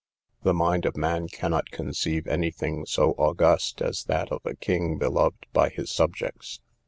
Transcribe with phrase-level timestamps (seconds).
[0.41, 4.97] The mind of man cannot conceive any thing so august, as that of a king
[4.97, 6.59] beloved by his subjects.